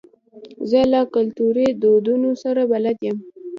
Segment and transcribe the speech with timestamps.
[0.69, 3.17] زه له کلتوري دودونو سره بلد یم.